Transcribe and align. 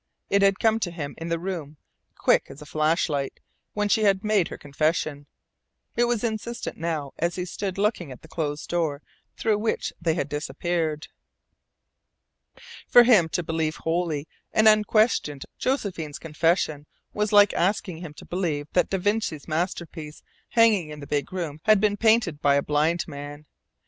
It 0.31 0.41
had 0.41 0.57
come 0.57 0.79
to 0.79 0.89
him 0.89 1.13
in 1.19 1.27
the 1.29 1.37
room, 1.37 1.77
quick 2.15 2.45
as 2.49 2.59
a 2.59 2.65
flashlight, 2.65 3.39
when 3.73 3.87
she 3.87 4.01
had 4.01 4.23
made 4.23 4.47
her 4.47 4.57
confession; 4.57 5.27
it 5.95 6.05
was 6.05 6.23
insistent 6.23 6.75
now 6.77 7.13
as 7.19 7.35
he 7.35 7.45
stood 7.45 7.77
looking 7.77 8.11
at 8.11 8.23
the 8.23 8.27
closed 8.27 8.67
door 8.67 9.03
through 9.37 9.59
which 9.59 9.93
they 10.01 10.15
had 10.15 10.27
disappeared. 10.27 11.09
For 12.87 13.03
him 13.03 13.29
to 13.29 13.43
believe 13.43 13.75
wholly 13.75 14.27
and 14.51 14.67
unquestioned 14.67 15.45
Josephine's 15.59 16.17
confession 16.17 16.87
was 17.13 17.31
like 17.31 17.53
asking 17.53 17.97
him 17.97 18.15
to 18.15 18.25
believe 18.25 18.65
that 18.73 18.89
da 18.89 18.97
Vinci's 18.97 19.47
masterpiece 19.47 20.23
hanging 20.49 20.89
in 20.89 20.99
the 20.99 21.05
big 21.05 21.31
room 21.31 21.59
had 21.65 21.79
been 21.79 21.95
painted 21.95 22.41
by 22.41 22.55
a 22.55 22.63
blind 22.63 23.07
man. 23.07 23.45